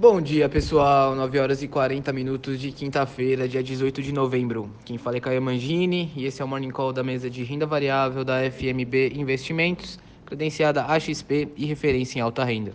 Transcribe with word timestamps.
Bom 0.00 0.20
dia, 0.22 0.48
pessoal. 0.48 1.14
9 1.14 1.38
horas 1.38 1.62
e 1.62 1.68
40 1.68 2.10
minutos 2.10 2.58
de 2.58 2.72
quinta-feira, 2.72 3.46
dia 3.46 3.62
18 3.62 4.00
de 4.00 4.12
novembro. 4.12 4.70
Quem 4.82 4.96
fala 4.96 5.18
é 5.18 5.20
Caio 5.20 5.42
Mangini 5.42 6.10
e 6.16 6.24
esse 6.24 6.40
é 6.40 6.44
o 6.44 6.48
Morning 6.48 6.70
Call 6.70 6.90
da 6.90 7.02
mesa 7.02 7.28
de 7.28 7.44
renda 7.44 7.66
variável 7.66 8.24
da 8.24 8.38
FMB 8.50 9.12
Investimentos, 9.14 9.98
credenciada 10.24 10.86
AXP 10.86 11.50
e 11.54 11.66
referência 11.66 12.18
em 12.18 12.22
alta 12.22 12.42
renda. 12.42 12.72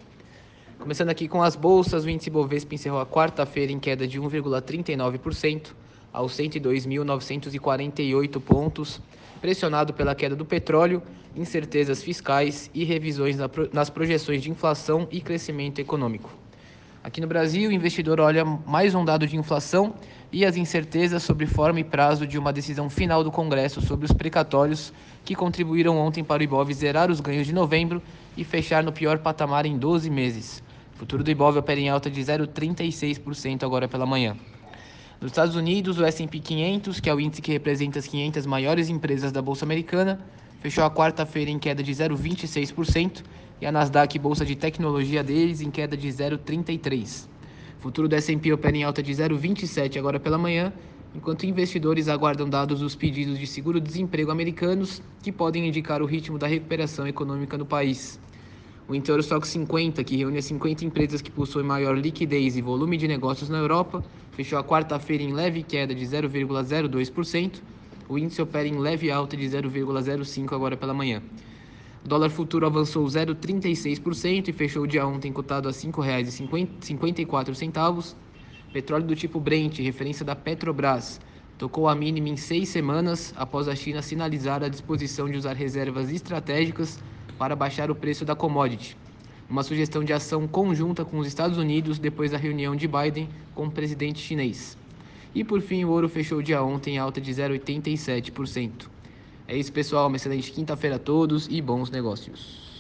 Começando 0.77 1.09
aqui 1.09 1.27
com 1.27 1.41
as 1.41 1.55
bolsas, 1.55 2.05
o 2.05 2.09
índice 2.11 2.29
Bovespa 2.29 2.75
encerrou 2.75 2.99
a 2.99 3.07
quarta-feira 3.07 3.71
em 3.71 3.79
queda 3.79 4.07
de 4.07 4.21
1,39% 4.21 5.69
aos 6.13 6.37
102.948 6.37 8.39
pontos, 8.39 9.01
pressionado 9.41 9.95
pela 9.95 10.13
queda 10.13 10.35
do 10.35 10.45
petróleo, 10.45 11.01
incertezas 11.35 12.03
fiscais 12.03 12.69
e 12.71 12.83
revisões 12.83 13.35
nas 13.73 13.89
projeções 13.89 14.43
de 14.43 14.51
inflação 14.51 15.07
e 15.09 15.19
crescimento 15.19 15.81
econômico. 15.81 16.44
Aqui 17.05 17.21
no 17.21 17.27
Brasil, 17.27 17.69
o 17.69 17.71
investidor 17.71 18.19
olha 18.19 18.43
mais 18.43 18.95
um 18.95 19.05
dado 19.05 19.27
de 19.27 19.37
inflação 19.37 19.93
e 20.31 20.43
as 20.43 20.57
incertezas 20.57 21.21
sobre 21.21 21.45
forma 21.45 21.79
e 21.79 21.83
prazo 21.83 22.25
de 22.25 22.35
uma 22.35 22.51
decisão 22.51 22.89
final 22.89 23.23
do 23.23 23.31
Congresso 23.31 23.79
sobre 23.79 24.07
os 24.07 24.11
precatórios 24.11 24.91
que 25.23 25.35
contribuíram 25.35 25.99
ontem 25.99 26.23
para 26.23 26.39
o 26.41 26.43
Ibov 26.43 26.73
zerar 26.73 27.11
os 27.11 27.19
ganhos 27.19 27.45
de 27.45 27.53
novembro 27.53 28.01
e 28.35 28.43
fechar 28.43 28.83
no 28.83 28.91
pior 28.91 29.19
patamar 29.19 29.67
em 29.67 29.77
12 29.77 30.09
meses. 30.09 30.63
O 30.95 30.97
futuro 30.97 31.23
do 31.23 31.29
Ibov 31.29 31.55
opera 31.59 31.79
em 31.79 31.89
alta 31.89 32.09
de 32.09 32.19
0,36% 32.19 33.61
agora 33.61 33.87
pela 33.87 34.07
manhã. 34.07 34.35
Nos 35.21 35.29
Estados 35.29 35.55
Unidos, 35.55 35.99
o 35.99 36.05
S&P 36.05 36.39
500, 36.39 36.99
que 36.99 37.07
é 37.07 37.13
o 37.13 37.19
índice 37.19 37.39
que 37.39 37.51
representa 37.51 37.99
as 37.99 38.07
500 38.07 38.47
maiores 38.47 38.89
empresas 38.89 39.31
da 39.31 39.43
bolsa 39.43 39.63
americana, 39.63 40.19
fechou 40.59 40.83
a 40.83 40.89
quarta-feira 40.89 41.51
em 41.51 41.59
queda 41.59 41.83
de 41.83 41.91
0,26% 41.91 43.21
a 43.65 43.71
Nasdaq, 43.71 44.17
bolsa 44.19 44.45
de 44.45 44.55
tecnologia 44.55 45.23
deles, 45.23 45.61
em 45.61 45.71
queda 45.71 45.97
de 45.97 46.07
0,33%. 46.07 47.27
O 47.79 47.81
futuro 47.81 48.07
do 48.07 48.15
S&P 48.15 48.53
opera 48.53 48.77
em 48.77 48.83
alta 48.83 49.01
de 49.01 49.11
0,27 49.11 49.97
agora 49.97 50.19
pela 50.19 50.37
manhã, 50.37 50.73
enquanto 51.13 51.45
investidores 51.45 52.07
aguardam 52.07 52.49
dados 52.49 52.79
dos 52.79 52.95
pedidos 52.95 53.39
de 53.39 53.47
seguro-desemprego 53.47 54.31
americanos, 54.31 55.01
que 55.21 55.31
podem 55.31 55.67
indicar 55.67 56.01
o 56.01 56.05
ritmo 56.05 56.37
da 56.37 56.47
recuperação 56.47 57.07
econômica 57.07 57.57
no 57.57 57.65
país. 57.65 58.19
O 58.87 58.93
Inter 58.93 59.19
Stock 59.19 59.47
50, 59.47 60.03
que 60.03 60.15
reúne 60.15 60.37
as 60.37 60.45
50 60.45 60.85
empresas 60.85 61.21
que 61.21 61.31
possuem 61.31 61.65
maior 61.65 61.97
liquidez 61.97 62.55
e 62.55 62.61
volume 62.61 62.97
de 62.97 63.07
negócios 63.07 63.49
na 63.49 63.57
Europa, 63.57 64.03
fechou 64.31 64.59
a 64.59 64.63
quarta-feira 64.63 65.23
em 65.23 65.33
leve 65.33 65.63
queda 65.63 65.95
de 65.95 66.05
0,02%. 66.05 67.61
O 68.07 68.17
índice 68.19 68.41
opera 68.41 68.67
em 68.67 68.77
leve 68.77 69.09
alta 69.09 69.35
de 69.35 69.45
0,05 69.45 70.53
agora 70.53 70.77
pela 70.77 70.93
manhã. 70.93 71.19
O 72.05 72.07
dólar 72.07 72.29
futuro 72.29 72.65
avançou 72.67 73.03
0,36% 73.03 74.49
e 74.49 74.53
fechou 74.53 74.83
o 74.83 74.87
dia 74.87 75.07
ontem 75.07 75.33
cotado 75.33 75.67
a 75.67 75.71
R$ 75.71 75.77
5,54. 75.77 78.15
Petróleo 78.71 79.07
do 79.07 79.15
tipo 79.15 79.39
Brent, 79.39 79.79
referência 79.79 80.23
da 80.23 80.35
Petrobras, 80.35 81.19
tocou 81.57 81.87
a 81.87 81.95
mínima 81.95 82.29
em 82.29 82.37
seis 82.37 82.69
semanas 82.69 83.33
após 83.35 83.67
a 83.67 83.73
China 83.73 84.03
sinalizar 84.03 84.63
a 84.63 84.69
disposição 84.69 85.27
de 85.27 85.35
usar 85.35 85.53
reservas 85.53 86.11
estratégicas 86.11 86.99
para 87.39 87.55
baixar 87.55 87.89
o 87.89 87.95
preço 87.95 88.23
da 88.23 88.35
commodity. 88.35 88.95
Uma 89.49 89.63
sugestão 89.63 90.03
de 90.03 90.13
ação 90.13 90.47
conjunta 90.47 91.03
com 91.03 91.17
os 91.17 91.25
Estados 91.25 91.57
Unidos 91.57 91.97
depois 91.97 92.29
da 92.29 92.37
reunião 92.37 92.75
de 92.75 92.87
Biden 92.87 93.27
com 93.55 93.65
o 93.65 93.71
presidente 93.71 94.19
chinês. 94.19 94.77
E 95.33 95.43
por 95.43 95.59
fim, 95.59 95.83
o 95.83 95.89
ouro 95.89 96.07
fechou 96.07 96.37
o 96.37 96.43
dia 96.43 96.61
ontem 96.61 96.97
em 96.97 96.99
alta 96.99 97.19
de 97.19 97.31
0,87%. 97.31 98.93
É 99.47 99.57
isso, 99.57 99.71
pessoal. 99.73 100.07
Uma 100.07 100.17
excelente 100.17 100.51
quinta-feira 100.51 100.95
a 100.97 100.99
todos 100.99 101.47
e 101.49 101.59
bons 101.61 101.89
negócios. 101.89 102.73